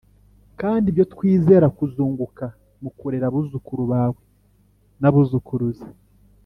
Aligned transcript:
kandi 0.61 0.85
ibyo 0.91 1.03
twizera 1.13 1.67
kuzunguka 1.77 2.45
mukurera 2.81 3.25
abuzukuru 3.27 3.83
bawe 3.91 4.21
n'abuzukuruza. 5.01 5.87